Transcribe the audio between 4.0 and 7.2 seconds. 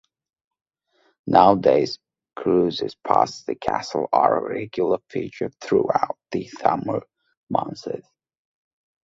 are a regular feature throughout the summer